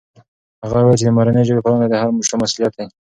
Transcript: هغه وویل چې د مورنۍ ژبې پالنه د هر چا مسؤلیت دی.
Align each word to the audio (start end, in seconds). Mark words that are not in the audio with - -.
هغه 0.63 0.77
وویل 0.81 0.99
چې 0.99 1.05
د 1.07 1.09
مورنۍ 1.15 1.43
ژبې 1.49 1.61
پالنه 1.65 1.87
د 1.89 1.93
هر 2.01 2.09
چا 2.29 2.35
مسؤلیت 2.41 2.73
دی. 2.77 2.85